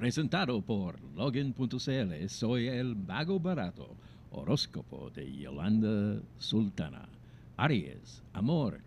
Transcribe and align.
Presentado 0.00 0.62
por 0.62 0.98
login.cl, 1.14 2.28
soy 2.28 2.68
el 2.68 2.96
mago 2.96 3.38
barato, 3.38 3.94
horóscopo 4.30 5.10
de 5.10 5.30
Yolanda 5.30 6.22
Sultana. 6.38 7.06
Aries, 7.58 8.22
amor. 8.32 8.80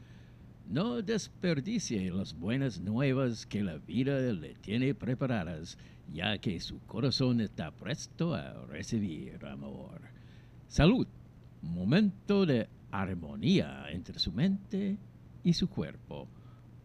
No 0.67 1.03
desperdicie 1.03 2.09
las 2.09 2.33
buenas 2.33 2.81
nuevas 2.81 3.45
que 3.45 3.63
la 3.63 3.77
vida 3.77 4.17
le 4.33 4.55
tiene 4.55 4.95
preparadas, 4.95 5.77
ya 6.11 6.39
que 6.39 6.59
su 6.59 6.79
corazón 6.87 7.41
está 7.41 7.69
presto 7.69 8.33
a 8.33 8.65
recibir 8.65 9.45
amor. 9.45 10.01
Salud, 10.67 11.05
momento 11.61 12.43
de 12.47 12.67
armonía 12.89 13.85
entre 13.91 14.17
su 14.17 14.31
mente 14.31 14.97
y 15.43 15.53
su 15.53 15.69
cuerpo. 15.69 16.27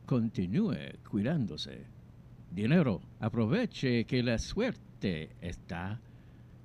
Continúe 0.05 0.99
cuidándose. 1.09 1.98
Dinero, 2.51 3.01
aproveche 3.21 4.05
que 4.05 4.23
la 4.23 4.39
suerte 4.39 5.31
está 5.41 6.01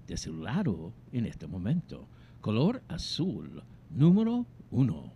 de 0.07 0.17
su 0.17 0.33
lado 0.37 0.93
en 1.11 1.25
este 1.25 1.45
momento. 1.45 2.07
Color 2.41 2.81
azul, 2.87 3.61
número 3.89 4.45
uno. 4.71 5.11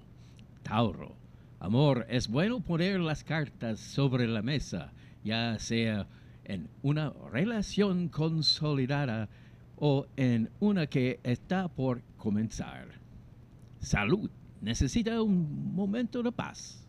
Tauro, 0.63 1.15
amor, 1.59 2.05
es 2.09 2.27
bueno 2.27 2.59
poner 2.59 2.99
las 2.99 3.23
cartas 3.23 3.79
sobre 3.79 4.27
la 4.27 4.41
mesa, 4.41 4.91
ya 5.23 5.57
sea 5.57 6.07
en 6.43 6.69
una 6.81 7.13
relación 7.31 8.09
consolidada 8.09 9.29
o 9.77 10.07
en 10.17 10.49
una 10.59 10.87
que 10.87 11.19
está 11.23 11.69
por 11.69 12.01
comenzar. 12.17 12.89
Salud, 13.79 14.29
necesita 14.61 15.21
un 15.21 15.73
momento 15.73 16.21
de 16.23 16.31
paz. 16.31 16.83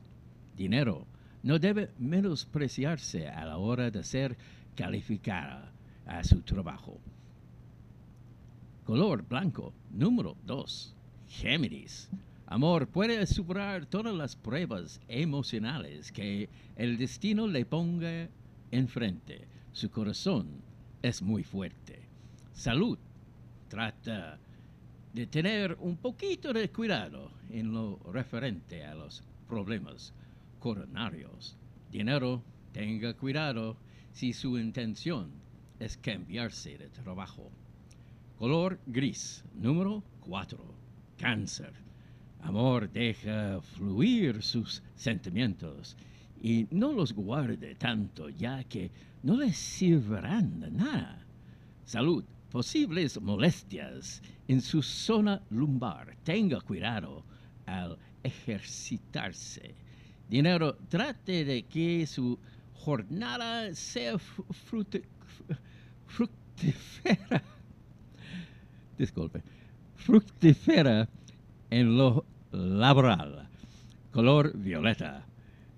Dinero, 0.56 1.06
no 1.42 1.58
debe 1.58 1.90
menospreciarse 1.98 3.28
a 3.28 3.44
la 3.44 3.58
hora 3.58 3.90
de 3.90 4.02
ser 4.02 4.36
calificada 4.74 5.72
a 6.06 6.24
su 6.24 6.40
trabajo. 6.42 7.00
Color 8.84 9.22
blanco, 9.28 9.72
número 9.90 10.36
2. 10.44 10.94
Géminis. 11.28 12.08
Amor 12.46 12.88
puede 12.88 13.26
superar 13.26 13.84
todas 13.84 14.14
las 14.14 14.34
pruebas 14.34 15.00
emocionales 15.08 16.10
que 16.10 16.48
el 16.76 16.96
destino 16.96 17.46
le 17.46 17.66
ponga 17.66 18.28
enfrente. 18.70 19.46
Su 19.72 19.90
corazón 19.90 20.62
es 21.02 21.20
muy 21.20 21.44
fuerte. 21.44 22.00
Salud. 22.54 22.98
Trata 23.68 24.38
de 25.12 25.26
tener 25.26 25.76
un 25.80 25.96
poquito 25.98 26.54
de 26.54 26.70
cuidado 26.70 27.30
en 27.50 27.72
lo 27.72 27.98
referente 28.10 28.84
a 28.84 28.94
los 28.94 29.22
problemas 29.46 30.14
coronarios. 30.58 31.56
Dinero, 31.90 32.42
tenga 32.72 33.14
cuidado 33.14 33.76
si 34.12 34.32
su 34.32 34.58
intención 34.58 35.30
es 35.78 35.96
cambiarse 35.96 36.76
de 36.76 36.88
trabajo. 36.88 37.50
Color 38.38 38.78
gris, 38.86 39.44
número 39.54 40.02
4. 40.20 40.58
Cáncer. 41.18 41.72
Amor, 42.42 42.90
deja 42.90 43.60
fluir 43.60 44.42
sus 44.42 44.82
sentimientos 44.94 45.96
y 46.40 46.66
no 46.70 46.92
los 46.92 47.12
guarde 47.12 47.74
tanto, 47.74 48.28
ya 48.28 48.62
que 48.64 48.90
no 49.22 49.36
les 49.36 49.56
servirán 49.56 50.60
de 50.60 50.70
nada. 50.70 51.26
Salud, 51.84 52.24
posibles 52.50 53.20
molestias 53.20 54.22
en 54.46 54.60
su 54.60 54.82
zona 54.82 55.42
lumbar. 55.50 56.16
Tenga 56.22 56.60
cuidado 56.60 57.24
al 57.66 57.98
ejercitarse 58.22 59.74
dinero, 60.28 60.76
trate 60.88 61.44
de 61.44 61.62
que 61.64 62.06
su 62.06 62.38
jornada 62.74 63.74
sea 63.74 64.18
fructífera. 66.06 67.42
Disculpe, 68.96 69.42
fructífera 69.96 71.08
en 71.70 71.96
lo 71.96 72.24
laboral. 72.52 73.48
Color 74.12 74.56
violeta. 74.56 75.24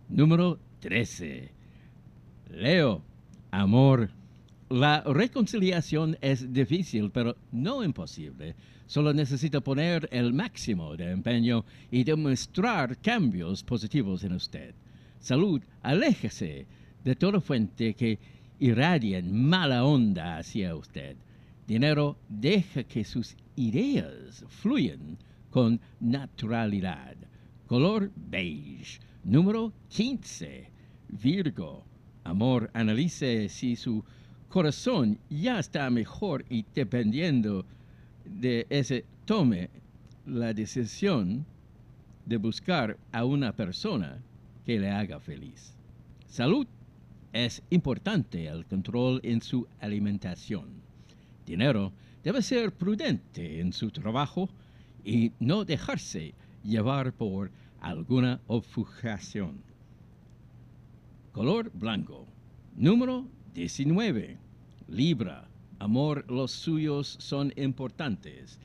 Número 0.09 0.59
13. 0.81 1.51
Leo, 2.51 3.03
amor. 3.51 4.11
La 4.71 5.01
reconciliación 5.01 6.17
es 6.21 6.53
difícil, 6.53 7.11
pero 7.11 7.37
no 7.51 7.83
imposible. 7.83 8.55
Solo 8.87 9.13
necesita 9.13 9.61
poner 9.61 10.09
el 10.13 10.33
máximo 10.33 10.97
de 10.97 11.11
empeño 11.11 11.65
y 11.91 12.05
demostrar 12.05 12.97
cambios 12.99 13.65
positivos 13.65 14.23
en 14.23 14.35
usted. 14.35 14.73
Salud, 15.19 15.61
aléjese 15.83 16.69
de 17.03 17.17
toda 17.17 17.41
fuente 17.41 17.95
que 17.95 18.21
irradien 18.61 19.35
mala 19.35 19.85
onda 19.85 20.39
hacia 20.39 20.77
usted. 20.77 21.17
Dinero, 21.67 22.17
deja 22.29 22.85
que 22.85 23.03
sus 23.03 23.35
ideas 23.57 24.45
fluyan 24.47 25.19
con 25.51 25.81
naturalidad. 25.99 27.17
Color 27.67 28.13
beige. 28.15 29.01
Número 29.25 29.73
15. 29.89 30.71
Virgo. 31.09 31.85
Amor, 32.23 32.71
analice 32.73 33.49
si 33.49 33.75
su 33.75 34.05
corazón 34.51 35.19
ya 35.31 35.61
está 35.61 35.89
mejor 35.91 36.45
y 36.51 36.67
dependiendo 36.75 37.65
de 38.25 38.67
ese 38.69 39.05
tome 39.25 39.71
la 40.27 40.53
decisión 40.53 41.47
de 42.27 42.37
buscar 42.37 42.99
a 43.13 43.25
una 43.25 43.53
persona 43.53 44.19
que 44.67 44.79
le 44.79 44.91
haga 44.91 45.21
feliz. 45.21 45.73
Salud 46.27 46.67
es 47.33 47.63
importante 47.71 48.49
el 48.49 48.67
control 48.67 49.21
en 49.23 49.41
su 49.41 49.67
alimentación. 49.79 50.67
Dinero 51.47 51.93
debe 52.25 52.43
ser 52.43 52.73
prudente 52.73 53.61
en 53.61 53.73
su 53.73 53.91
trabajo 53.91 54.49
y 55.05 55.31
no 55.39 55.65
dejarse 55.65 56.35
llevar 56.65 57.13
por 57.13 57.53
alguna 57.81 58.41
obfugación. 58.49 59.63
Color 61.33 61.71
blanco. 61.73 62.27
Número 62.77 63.27
19. 63.55 64.39
Libra 64.89 65.51
amor, 65.81 66.25
los 66.29 66.53
suyos 66.53 67.17
son 67.19 67.53
importantes 67.57 68.59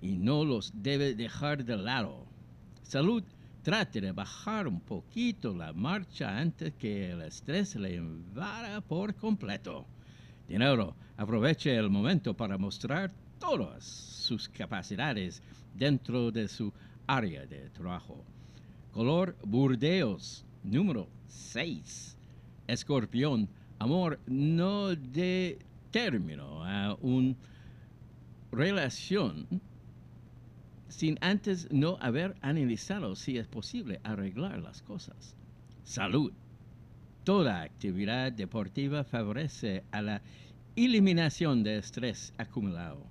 y 0.00 0.12
no 0.12 0.44
los 0.44 0.72
debe 0.74 1.14
dejar 1.14 1.64
de 1.64 1.76
lado. 1.76 2.24
Salud, 2.82 3.24
trate 3.62 4.00
de 4.00 4.12
bajar 4.12 4.68
un 4.68 4.80
poquito 4.80 5.54
la 5.54 5.72
marcha 5.72 6.38
antes 6.38 6.72
que 6.74 7.10
el 7.10 7.22
estrés 7.22 7.74
le 7.76 7.96
invada 7.96 8.80
por 8.80 9.14
completo. 9.14 9.86
Dinero, 10.48 10.94
aproveche 11.16 11.76
el 11.76 11.90
momento 11.90 12.34
para 12.34 12.56
mostrar 12.56 13.12
todas 13.40 13.84
sus 13.84 14.48
capacidades 14.48 15.42
dentro 15.74 16.30
de 16.30 16.46
su 16.46 16.72
área 17.06 17.44
de 17.44 17.70
trabajo. 17.70 18.24
Color 18.92 19.36
burdeos, 19.44 20.44
número 20.62 21.08
6. 21.26 22.16
Escorpión, 22.68 23.48
amor, 23.82 24.20
no 24.26 24.94
de 24.94 25.58
término 25.90 26.64
a 26.64 26.96
una 27.00 27.34
relación 28.52 29.46
sin 30.88 31.18
antes 31.20 31.68
no 31.72 31.96
haber 32.00 32.36
analizado 32.42 33.16
si 33.16 33.38
es 33.38 33.48
posible 33.48 34.00
arreglar 34.04 34.60
las 34.60 34.82
cosas. 34.82 35.34
Salud. 35.84 36.32
Toda 37.24 37.62
actividad 37.62 38.32
deportiva 38.32 39.04
favorece 39.04 39.84
a 39.90 40.02
la 40.02 40.22
eliminación 40.76 41.62
de 41.62 41.78
estrés 41.78 42.32
acumulado. 42.38 43.04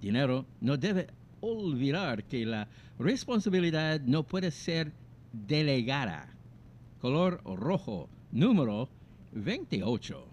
Dinero 0.00 0.46
no 0.60 0.76
debe 0.76 1.06
olvidar 1.40 2.24
que 2.24 2.46
la 2.46 2.68
responsabilidad 2.98 4.00
no 4.00 4.24
puede 4.24 4.50
ser 4.50 4.92
delegada. 5.32 6.28
Color 7.00 7.42
rojo, 7.44 8.08
número 8.32 8.88
28. 9.34 10.26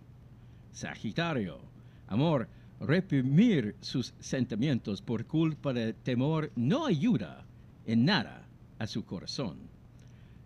Sagitario, 0.71 1.59
amor, 2.07 2.47
reprimir 2.79 3.75
sus 3.81 4.13
sentimientos 4.19 5.01
por 5.01 5.25
culpa 5.25 5.73
de 5.73 5.93
temor 5.93 6.51
no 6.55 6.85
ayuda 6.85 7.45
en 7.85 8.05
nada 8.05 8.47
a 8.79 8.87
su 8.87 9.03
corazón. 9.03 9.57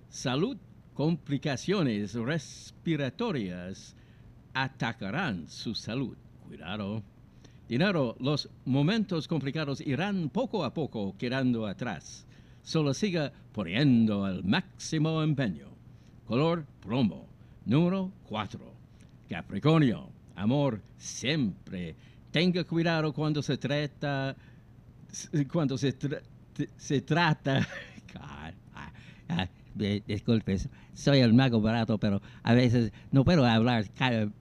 Salud, 0.09 0.57
complicaciones 0.93 2.13
respiratorias 2.13 3.95
atacarán 4.53 5.47
su 5.49 5.75
salud. 5.75 6.17
Cuidado. 6.47 7.03
Dinero, 7.67 8.15
los 8.19 8.49
momentos 8.63 9.27
complicados 9.27 9.81
irán 9.81 10.29
poco 10.29 10.63
a 10.63 10.73
poco 10.73 11.15
quedando 11.17 11.67
atrás. 11.67 12.25
Solo 12.61 12.93
siga 12.93 13.33
poniendo 13.51 14.27
el 14.27 14.43
máximo 14.43 15.21
empeño. 15.21 15.67
Color 16.25 16.65
plomo. 16.79 17.34
Número 17.65 18.11
4. 18.27 18.59
Capricornio 19.29 20.09
amor 20.35 20.81
siempre. 20.97 21.95
Tenga 22.31 22.63
cuidado 22.65 23.13
cuando 23.13 23.41
se 23.41 23.57
trata, 23.57 24.35
cuando 25.51 25.77
se, 25.77 25.95
se 26.77 27.01
trata, 27.01 27.65
de- 29.73 30.03
disculpes, 30.05 30.69
soy 30.93 31.19
el 31.19 31.33
mago 31.33 31.61
barato, 31.61 31.97
pero 31.97 32.21
a 32.43 32.53
veces 32.53 32.91
no 33.11 33.23
puedo 33.23 33.45
hablar 33.45 33.85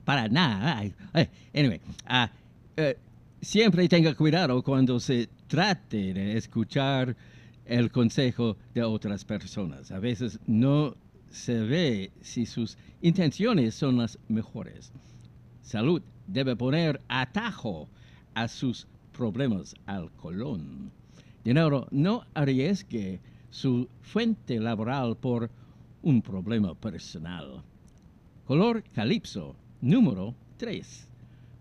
para 0.04 0.28
nada. 0.28 0.78
Ay, 0.78 0.94
ay, 1.12 1.28
anyway, 1.54 1.80
ah, 2.06 2.30
eh, 2.76 2.98
siempre 3.40 3.88
tenga 3.88 4.14
cuidado 4.14 4.62
cuando 4.62 4.98
se 5.00 5.28
trate 5.46 6.12
de 6.14 6.36
escuchar 6.36 7.16
el 7.64 7.90
consejo 7.90 8.56
de 8.74 8.82
otras 8.82 9.24
personas. 9.24 9.90
A 9.92 9.98
veces 9.98 10.38
no 10.46 10.96
se 11.34 11.60
ve 11.60 12.12
si 12.20 12.46
sus 12.46 12.78
intenciones 13.02 13.74
son 13.74 13.98
las 13.98 14.18
mejores. 14.28 14.92
Salud 15.62 16.00
debe 16.28 16.54
poner 16.54 17.00
atajo 17.08 17.88
a 18.34 18.46
sus 18.46 18.86
problemas 19.12 19.74
al 19.86 20.12
colon. 20.12 20.92
Dinero, 21.44 21.88
no 21.90 22.24
arriesgue 22.34 23.20
su 23.50 23.88
fuente 24.00 24.60
laboral 24.60 25.16
por 25.16 25.50
un 26.02 26.22
problema 26.22 26.74
personal. 26.74 27.62
Color 28.46 28.84
calipso, 28.92 29.56
número 29.80 30.34
3. 30.58 31.08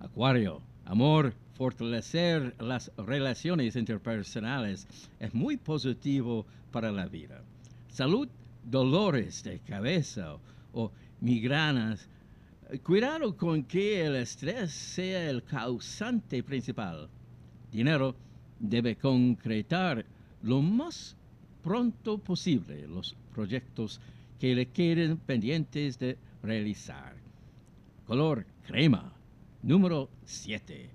Acuario, 0.02 0.62
amor, 0.86 1.34
fortalecer 1.56 2.56
las 2.60 2.92
relaciones 2.98 3.76
interpersonales 3.76 4.88
es 5.20 5.34
muy 5.34 5.58
positivo 5.58 6.46
para 6.72 6.92
la 6.92 7.08
vida. 7.08 7.42
Salud, 7.88 8.28
dolores 8.64 9.44
de 9.44 9.60
cabeza 9.60 10.38
o 10.74 10.92
migranas. 11.22 12.08
Eh, 12.70 12.80
Cuidado 12.80 13.36
con 13.36 13.64
que 13.64 14.06
el 14.06 14.16
estrés 14.16 14.72
sea 14.72 15.30
el 15.30 15.44
causante 15.44 16.44
principal. 16.44 17.10
Dinero 17.72 18.16
debe 18.60 18.96
concretar 18.96 20.06
lo 20.42 20.62
más 20.62 21.16
pronto 21.64 22.18
posible 22.18 22.88
los 22.88 23.16
proyectos 23.34 24.00
que 24.40 24.54
le 24.54 24.68
queden 24.68 25.18
pendientes 25.18 25.98
de 25.98 26.18
realizar. 26.42 27.16
Color 28.06 28.46
crema, 28.68 29.14
número 29.62 30.10
7. 30.26 30.90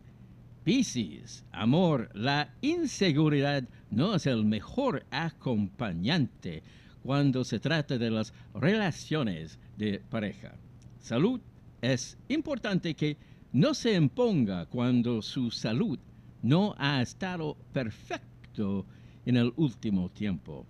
Piscis, 0.65 1.45
amor, 1.51 2.11
la 2.13 2.55
inseguridad 2.61 3.65
no 3.91 4.15
es 4.15 4.27
el 4.27 4.45
mejor 4.45 5.07
acompañante 5.11 6.63
cuando 7.09 7.43
se 7.43 7.59
trata 7.59 7.97
de 7.97 8.11
las 8.11 8.35
relaciones 8.53 9.59
de 9.79 9.99
pareja. 10.11 10.53
Salud, 11.01 11.41
es 11.81 12.19
importante 12.29 12.93
que 12.93 13.17
no 13.51 13.73
se 13.73 13.95
imponga 13.95 14.67
cuando 14.67 15.23
su 15.23 15.51
salud 15.51 15.99
no 16.43 16.75
ha 16.77 17.01
estado 17.01 17.57
perfecto 17.73 18.85
en 19.25 19.39
el 19.39 19.55
último 19.57 20.11
tiempo. 20.11 20.67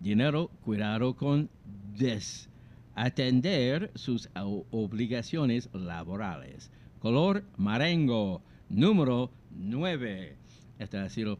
Dinero, 0.00 0.50
cuidado 0.64 1.14
con 1.14 1.48
desatender 1.96 3.92
sus 3.94 4.28
o- 4.34 4.66
obligaciones 4.72 5.68
laborales. 5.72 6.72
Color 6.98 7.44
marengo, 7.56 8.42
número 8.68 9.30
9. 9.52 10.34
Este 10.80 10.98
ha 10.98 11.08
sido 11.08 11.38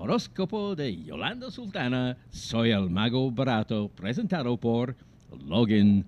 horóscopo 0.00 0.74
de 0.74 1.02
Yolanda 1.04 1.50
Sultana. 1.50 2.16
Soy 2.30 2.70
el 2.70 2.88
mago 2.88 3.30
barato, 3.30 3.88
presentado 3.88 4.56
por 4.56 4.96
login.cl. 5.46 6.04